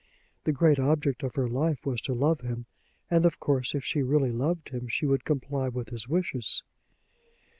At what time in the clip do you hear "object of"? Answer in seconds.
0.79-1.35